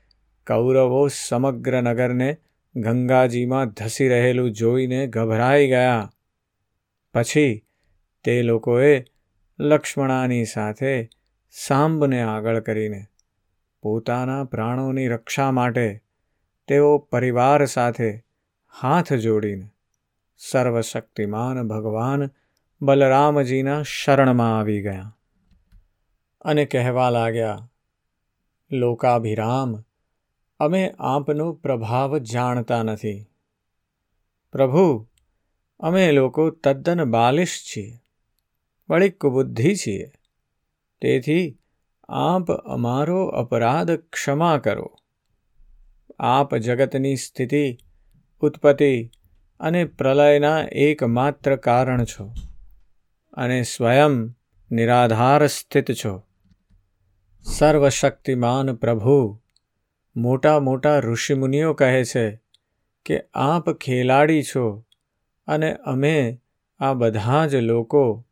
કૌરવો 0.47 1.09
સમગ્ર 1.09 1.83
નગરને 1.83 2.37
ગંગાજીમાં 2.77 3.71
ધસી 3.71 4.09
રહેલું 4.09 4.53
જોઈને 4.53 5.07
ગભરાઈ 5.07 5.69
ગયા. 5.69 6.13
પછી 7.15 7.65
તે 8.25 8.43
લોકોએ 8.43 9.05
લક્ષ્મણાની 9.61 10.45
સાથે 10.45 11.11
સાંબને 11.51 12.23
આગળ 12.23 12.61
કરીને 12.61 13.07
પોતાના 13.83 14.45
પ્રાણોની 14.45 15.09
રક્ષા 15.09 15.51
માટે 15.51 16.03
તેઓ 16.69 16.99
પરિવાર 16.99 17.65
સાથે 17.65 18.26
હાથ 18.69 19.13
જોડીને 19.13 19.71
સર્વશક્તિમાન 20.37 21.69
ભગવાન 21.69 22.31
બલરામજીના 22.83 23.83
શરણમાં 23.83 24.59
આવી 24.59 24.83
ગયા 24.83 25.13
અને 26.41 26.65
કહેવા 26.65 27.11
લાગ્યા, 27.11 27.69
લોકાભિરામ, 28.71 29.85
અમે 30.59 30.95
આપનો 30.99 31.53
પ્રભાવ 31.53 32.19
જાણતા 32.19 32.83
નથી. 32.83 33.27
પ્રભુ, 34.53 35.09
અમે 35.81 36.13
લોકો 36.13 36.51
તદ્દન 36.51 37.05
બાલિશ 37.05 37.63
છીએ 37.63 37.99
વળી 38.89 39.11
કુબુદ્ધિ 39.11 39.75
છીએ. 39.75 40.13
તેથી 41.01 41.59
આપ 42.09 42.53
અમારો 42.53 43.27
અપરાધ 43.27 43.91
ક્ષમા 43.91 44.59
કરો. 44.59 44.99
આપ 46.19 46.55
જગતની 46.55 47.17
સ્થિતિ 47.17 47.79
ઉત્પત્તિ 48.41 49.11
અને 49.61 49.85
પ્રલયના 49.85 50.61
એકમાત્ર 50.61 51.57
કારણ 51.57 52.05
છો 52.05 52.35
અને 53.33 53.63
સ્વયં 53.63 54.35
નિરાધાર 54.71 55.47
સ્થિત 55.47 55.93
છો. 55.93 56.23
સર્વશક્તિમાન 57.43 58.75
પ્રભુ, 58.75 59.41
મોટા 60.17 60.61
મોટા 60.61 60.99
ઋષિમુનિઓ 60.99 61.73
કહે 61.75 62.05
છે 62.05 62.41
કે 63.05 63.23
આપ 63.35 63.71
ખેલાડી 63.71 64.43
છો 64.43 64.85
અને 65.47 65.75
અમે 65.75 66.41
આ 66.81 66.95
બધા 66.95 67.47
જ 67.47 67.55
લોકો 67.55 68.25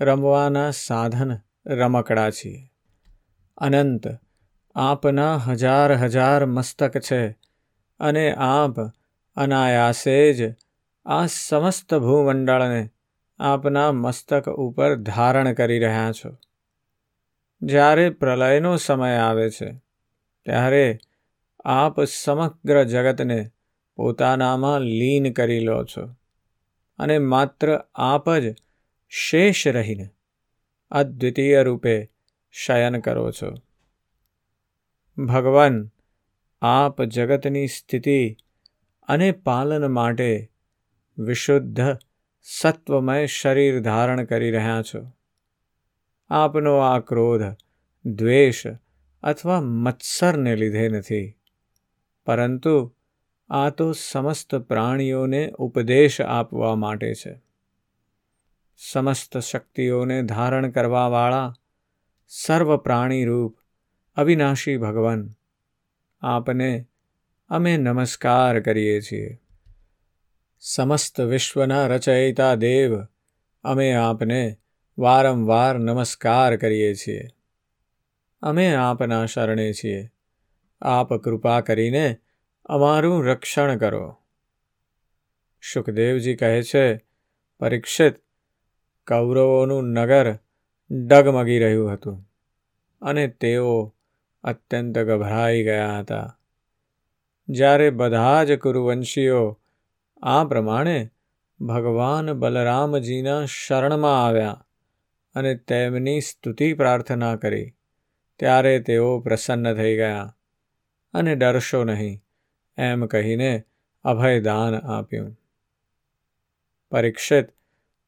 રમવાના 0.00 0.70
સાધન 0.70 1.38
રમકડા 1.66 2.30
છીએ. 2.30 2.70
અનંત 3.56 4.04
આપના 4.74 5.36
હજાર 5.36 5.92
હજાર 5.92 6.46
મસ્તક 6.46 6.98
છે 6.98 7.28
અને 8.00 8.32
આપ 8.32 8.74
અનાયાસે 9.38 10.32
જ 10.32 10.54
આ 11.06 11.26
સમસ્ત 11.26 11.94
ભૂમંડળને 11.94 12.90
આપના 13.38 13.92
મસ્તક 13.92 14.48
ઉપર 14.48 14.94
ધારણ 14.94 15.52
કરી 15.52 15.78
રહ્યા 15.78 16.12
છો. 16.12 16.36
જ્યારે 17.62 18.10
પ્રલયનો 18.10 18.76
સમય 18.76 19.16
આવે 19.16 19.50
છે, 19.50 19.70
ત્યારે 20.44 20.98
આપ 21.64 22.00
સમગ્ર 22.00 22.84
જગતને 22.84 23.50
પોતાનામાં 23.96 24.80
લીન 24.80 25.32
કરી 25.32 25.60
લો 25.60 25.84
છો 25.84 26.02
અને 26.98 27.18
માત્ર 27.18 27.80
આપ 27.94 28.30
જ 28.30 28.56
શેષ 29.08 29.66
રહીને 29.66 30.08
અદ્વિતીય 30.90 31.62
રૂપે 31.62 32.10
શયન 32.50 33.00
કરો 33.00 33.30
છો. 33.30 33.54
ભગવાન, 35.24 35.90
આપ 36.62 37.02
જગતની 37.02 37.66
સ્થિતિ 37.66 38.36
અને 39.08 39.30
પાલન 39.32 39.92
માટે 39.92 40.50
વિશુદ્ધ 41.18 41.98
સત્વમય 42.42 43.26
શરીર 43.26 43.80
ધારણ 43.80 44.24
કરી 44.24 44.50
રહ્યા 44.50 44.82
છો. 44.82 45.12
આપનો 46.30 46.76
આ 46.76 46.98
ક્રોધ, 46.98 47.42
દ્વેષ 48.04 48.62
અથવા 49.22 49.60
મત્સરને 49.60 50.56
લીધે 50.56 50.88
નથી. 50.88 51.34
પરંતુ 52.26 52.94
આ 53.50 53.70
તો 53.70 53.92
સમસ્ત 53.92 54.54
પ્રાણીઓને 54.54 55.50
ઉપદેશ 55.50 56.20
આપવા 56.20 56.74
માટે 56.74 57.14
છે. 57.14 57.40
સમસ્ત 58.76 59.38
શક્તિઓને 59.38 60.22
ધારણ 60.22 60.70
કરવાવાળા 60.70 61.54
સર્વ 62.28 62.76
પ્રાણીરૂપ 62.76 63.58
અવિનાશી 64.16 64.76
ભગવાન, 64.76 65.30
આપને 66.20 66.86
અમે 67.50 67.76
નમસ્કાર 67.76 68.60
કરીએ 68.60 69.00
છીએ. 69.00 69.38
સમસ્ત 70.58 71.20
વિશ્વના 71.20 71.86
રચયિતા 71.86 72.54
દેવ, 72.54 73.02
અમે 73.62 73.92
આપને 73.92 74.56
વારંવાર 74.98 75.78
નમસ્કાર 75.78 76.56
કરીએ 76.56 76.94
છીએ. 76.94 77.28
અમે 78.42 78.74
આપના 78.74 79.26
શરણે 79.26 79.72
છીએ. 79.72 80.10
આપ 80.80 81.14
કૃપા 81.14 81.60
કરીને 81.60 82.20
અમારું 82.64 83.24
રક્ષણ 83.26 83.78
કરો. 83.78 84.16
સુખદેવજી 85.74 86.36
કહે 86.36 86.62
છે, 86.62 87.00
પરીક્ષિત 87.60 88.14
કૌરવોનું 89.06 89.84
નગર 89.84 90.34
ડગમગી 90.90 91.58
રહ્યું 91.58 91.92
હતું 91.92 92.30
અને 93.02 93.28
તેઓ 93.28 93.94
અત્યંત 94.42 94.98
ગભરાઈ 94.98 95.64
ગયા 95.64 95.98
હતા. 95.98 96.37
જ્યારે 97.48 97.90
બધા 97.90 98.44
જ 98.44 98.58
કુરુવંશીઓ 98.58 99.60
આ 100.22 100.44
પ્રમાણે 100.44 101.10
ભગવાન 101.60 102.32
બલરામજીના 102.32 103.44
શરણમાં 103.44 104.26
આવ્યા 104.26 104.66
અને 105.34 105.54
તેમની 105.54 106.20
સ્તુતિ 106.20 106.72
પ્રાર્થના 106.72 107.36
કરી, 107.36 107.74
ત્યારે 108.36 108.80
તેઓ 108.80 109.20
પ્રસન્ન 109.20 109.74
થઈ 109.74 109.96
ગયા 109.96 110.36
અને 111.14 111.34
ડરશો 111.34 111.84
નહીં, 111.84 112.22
એમ 112.78 113.06
કહીને 113.06 113.64
અભયદાન 114.04 114.74
આપ્યું. 114.74 115.36
પરીક્ષિત 116.90 117.48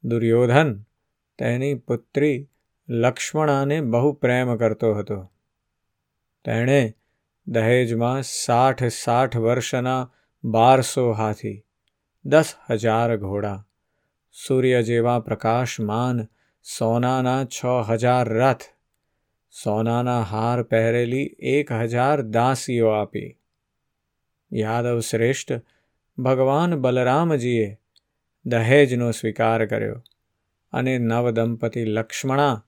દુર્યોધન 0.05 0.83
તેની 1.39 1.75
પુત્રી 1.75 2.49
લક્ષ્મણાને 2.89 3.81
બહુ 3.81 4.13
પ્રેમ 4.13 4.57
કરતો 4.57 4.95
હતો. 4.95 5.33
તેણે 6.45 6.95
દહેજમાં 7.51 8.23
સાઠ 8.23 8.85
સાઠ 8.95 9.37
વર્ષના 9.37 10.11
બારસો 10.45 11.13
હાથી, 11.13 11.63
દસ 12.25 12.55
હજાર 12.69 13.17
ઘોડા, 13.17 13.65
સૂર્ય 14.31 14.83
જેવા 14.83 15.21
પ્રકાશમાન 15.21 16.29
સોનાના 16.65 17.45
છ 17.47 17.61
હજાર 17.89 18.27
રથ, 18.29 18.67
સોનાના 19.55 20.23
હાર 20.23 20.63
પહેરેલી 20.63 21.35
એક 21.55 21.73
હજાર 21.73 22.23
દાસીઓ 22.23 22.89
આપી. 22.89 23.31
યાદવ 24.53 25.01
શ્રેષ્ઠ 25.01 25.63
ભગવાન 26.19 26.77
બલરામજીએ 26.81 27.79
દહેજનો 28.47 29.11
સ્વીકાર 29.13 29.67
કર્યો 29.67 29.99
અને 30.73 30.99
નવદંપતિ 30.99 31.85
લક્ષ્મણા 31.85 32.63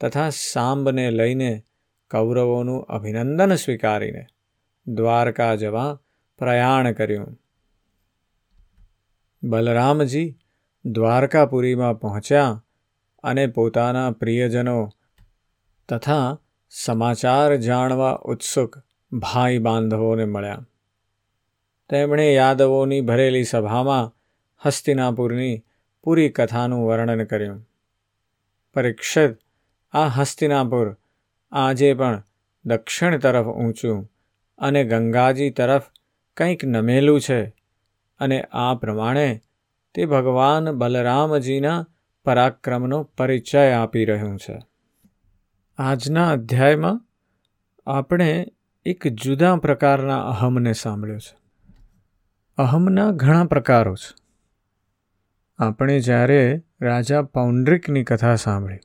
તથા 0.00 0.30
સાંબને 0.30 1.10
લઈને 1.10 1.52
કૌરવોનું 2.10 2.82
અભિનંદન 2.82 3.54
સ્વીકારીને 3.54 4.26
દ્વારકા 4.86 5.54
જવા 5.54 6.00
પ્રયાણ 6.38 6.92
કર્યું. 6.92 7.40
બલરામજી 9.42 10.38
દ્વારકાપુરીમાં 10.84 12.00
પહોંચ્યા 12.00 12.64
અને 13.22 13.46
પોતાના 13.46 14.10
પ્રિયજનો 14.10 14.88
તથા 15.88 16.38
સમાચાર 16.70 17.56
જાણવા 17.56 18.18
ઉત્સુક 18.24 18.78
ભાઈ 19.12 19.58
બાંધવોને 19.58 20.24
મળ્યા. 20.24 20.66
તેમણે 21.88 22.34
યાદવોની 22.34 23.00
ભરેલી 23.00 23.44
સભામાં 23.44 24.16
હસ્તિનાપુરની 24.66 25.64
પૂરી 26.02 26.28
કથાનું 26.28 26.86
વર્ણન 26.86 27.24
કર્યું. 27.24 27.68
પરીક્ષિત 28.74 29.38
આ 29.92 30.08
હસ્તિનાપુર 30.08 30.99
આજે 31.52 31.94
પણ 31.94 32.22
દક્ષિણ 32.64 33.18
તરફ 33.18 33.46
ઊંચું 33.46 34.12
અને 34.58 34.84
ગંગાજી 34.84 35.50
તરફ 35.50 35.82
કંઈક 36.36 36.64
નમેલું 36.64 37.20
છે 37.20 37.44
અને 38.20 38.42
આ 38.42 38.74
પ્રમાણે 38.74 39.40
તે 39.94 40.06
ભગવાન 40.06 40.70
બલરામજીના 40.70 41.86
પરાક્રમનો 42.24 43.02
પરિચય 43.02 43.72
આપી 43.72 44.04
રહ્યું 44.04 44.38
છે. 44.38 44.58
આજના 45.78 46.28
અધ્યાયમાં 46.28 47.06
આપણે 47.86 48.46
એક 48.86 49.06
જુદા 49.06 49.56
પ્રકારના 49.56 50.28
અહમને 50.28 50.72
સાંભળ્યો 50.72 51.18
છે. 51.18 51.38
અહમના 52.58 53.10
ઘણા 53.10 53.44
પ્રકારો 53.44 53.94
છે. 53.94 54.14
આપણે 55.58 56.00
જ્યારે 56.00 56.62
રાજા 56.80 57.22
પૌંડ્રિકની 57.22 58.04
કથા 58.04 58.34
સાંભળી 58.34 58.78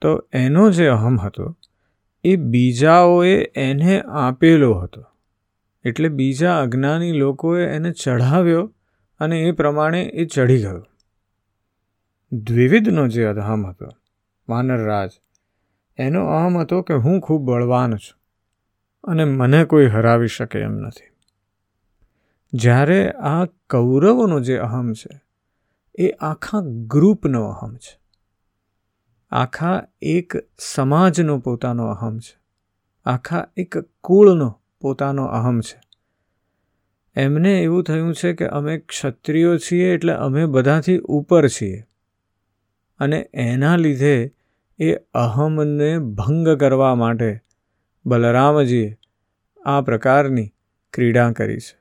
તો 0.00 0.28
એનો 0.32 0.70
જે 0.70 0.86
અહમ 0.86 1.20
હતો, 1.20 1.56
એ 2.24 2.36
બીજાઓએ 2.36 3.44
એને 3.54 4.00
આપેલો 4.00 4.74
હતો. 4.74 5.04
એટલે 5.84 6.08
બીજા 6.08 6.60
અજ્ઞાની 6.60 7.12
લોકોએ 7.12 7.66
એને 7.66 7.92
ચઢાવ્યો 7.92 8.74
અને 9.20 9.40
એ 9.40 9.52
પ્રમાણે 9.52 10.02
એ 10.02 10.24
ચઢી 10.24 10.58
ગયો. 10.58 10.86
દ્વિવિધનો 12.32 13.08
જે 13.08 13.24
અહમ 13.24 13.66
હતો 13.66 13.88
વાનરરાજ 14.48 15.10
એનો 15.96 16.26
અહમ 16.26 16.58
હતો 16.58 16.82
કે 16.82 16.94
હું 16.94 17.20
ખૂબ 17.20 17.42
બળવાન 17.42 17.96
છું 17.96 18.18
અને 19.04 19.24
મને 19.24 19.64
કોઈ 19.64 19.86
હરાવી 19.86 20.26
શકે 20.26 20.58
એમ 20.58 20.72
નથી. 20.72 21.08
જ્યારે 22.52 23.10
આ 23.10 23.44
કૌરવોનો 23.44 24.40
જે 24.40 24.56
અહમ 24.56 24.92
છે, 24.92 25.20
એ 25.98 26.10
આખા 26.10 26.58
ગ્રુપનો 26.86 27.44
અહમ 27.44 27.76
છે. 27.76 28.07
આખા 29.30 29.82
એક 30.02 30.32
સમાજનો 30.58 31.38
પોતાનો 31.38 31.86
અહમ 31.86 32.18
છે. 32.18 32.38
આખા 33.04 33.46
એક 33.56 33.78
કુળનો 33.78 34.60
પોતાનો 34.80 35.24
અહમ 35.24 35.60
છે. 35.60 35.80
એમને 37.20 37.60
એવું 37.60 37.84
થયું 37.84 38.14
છે 38.14 38.32
કે 38.32 38.46
અમે 38.46 38.78
ક્ષત્રિયો 38.78 39.58
છીએ 39.58 39.94
એટલે 39.94 40.12
અમે 40.12 40.46
બધાથી 40.46 40.98
ઉપર 40.98 41.48
છીએ. 41.48 41.84
અને 42.98 43.30
એના 43.34 43.76
લીધે 43.76 44.34
એ 44.78 44.94
અહમને 44.94 45.98
ભંગ 45.98 46.48
કરવા 46.48 46.94
માટે 46.94 47.40
બલરામજીએ 48.06 48.98
આ 49.64 49.80
પ્રકારની 49.80 50.52
ક્રીડા 50.94 51.32
કરી 51.32 51.58
છે. 51.58 51.78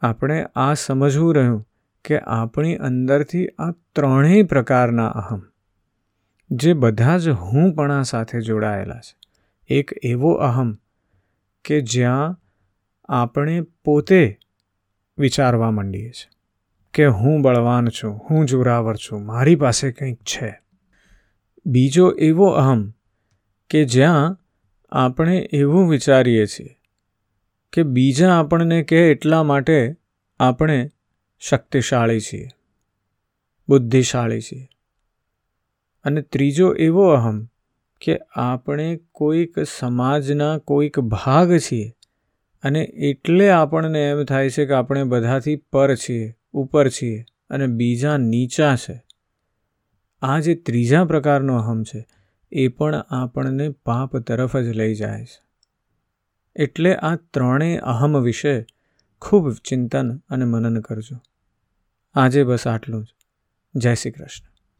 આપણે 0.00 0.46
આ 0.56 0.74
સમજવું 0.74 1.34
રહ્યું 1.34 1.68
કે 2.04 2.18
આપણી 2.18 2.76
અંદરથી 2.76 3.48
આ 3.48 3.70
ત્રણેય 3.70 4.42
પ્રકારના 4.42 5.08
અહમ 5.08 5.42
જે 6.50 6.72
બધા 6.72 7.18
જ 7.18 7.28
હુંપણા 7.28 8.02
સાથે 8.02 8.40
જોડાયેલા 8.40 9.00
છે. 9.00 9.16
એક 9.68 9.90
એવો 10.02 10.32
અહમ 10.32 10.78
કે 11.64 11.80
જ્યાં 11.80 12.40
આપણે 13.08 13.60
પોતે 13.60 14.38
વિચારવા 15.18 15.70
માંડીએ 15.70 16.10
છીએ 16.10 16.30
કે 16.94 17.06
હું 17.06 17.42
બળવાન 17.42 17.88
છું, 17.88 18.20
હું 18.30 18.46
જોરાવર 18.46 18.96
છું, 18.96 19.26
મારી 19.26 19.56
પાસે 19.56 19.92
કંઈક 19.92 20.18
છે. 20.18 20.60
બીજો 21.66 22.10
એવો 22.10 22.46
અહમ 22.46 22.94
કે 23.70 23.84
જ્યાં 23.84 24.38
આપણે 24.90 25.48
એવું 25.52 25.88
વિચારીએ 25.88 26.46
છીએ 26.46 26.80
કે 27.72 27.82
બીજા 27.82 28.38
આપણને 28.38 28.82
કહે 28.82 29.10
એટલા 29.10 29.42
માટે 29.42 29.96
આપણે 30.40 30.90
શક્તિશાળી 31.38 32.20
છીએ, 32.20 32.48
બુદ્ધિશાળી 33.68 34.40
છીએ. 34.40 34.68
અને 36.08 36.22
ત્રીજો 36.22 36.72
એવો 36.72 37.08
અહમ 37.08 37.48
કે 38.00 38.20
આપણે 38.34 39.00
કોઈક 39.12 39.58
સમાજના 39.78 40.58
કોઈક 40.58 41.00
ભાગ 41.00 41.56
છીએ 41.56 41.94
અને 42.62 42.80
એટલે 42.82 43.50
આપણને 43.50 44.10
એમ 44.10 44.24
થાય 44.24 44.50
છે 44.50 44.66
કે 44.66 44.72
આપણે 44.72 45.04
બધાથી 45.04 45.56
પર 45.56 45.94
છીએ, 45.94 46.36
ઉપર 46.52 46.88
છીએ 46.88 47.24
અને 47.50 47.66
બીજા 47.66 48.16
નીચા 48.16 48.76
છે. 48.76 49.04
આ 50.22 50.40
જે 50.40 50.54
ત્રીજા 50.54 51.04
પ્રકારનો 51.04 51.56
અહમ 51.56 51.82
છે, 51.82 52.06
એ 52.52 52.68
પણ 52.68 52.94
આપણને 52.94 53.68
પાપ 53.68 54.16
તરફ 54.16 54.56
જ 54.56 54.68
લઈ 54.68 54.94
જાય 54.94 55.24
છે. 55.24 55.42
એટલે 56.56 56.96
આ 56.96 57.16
ત્રણેય 57.16 57.76
અહમ 57.76 58.20
વિશે 58.20 58.66
ખૂબ 59.20 59.52
ચિંતન 59.52 60.18
અને 60.30 60.44
મનન 60.44 60.80
કરજો. 60.80 61.16
આજે 62.14 62.44
બસ 62.44 62.66
આટલું 62.66 63.04
જ. 63.04 63.08
જય 63.74 63.94
શ્રી 63.94 64.10
કૃષ્ણ. 64.10 64.47